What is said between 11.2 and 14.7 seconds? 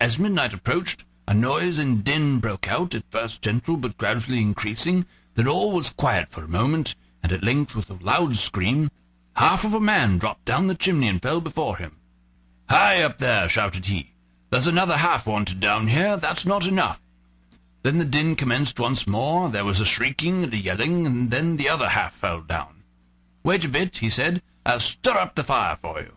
fell before him. "Hi, up there!" shouted he; "there's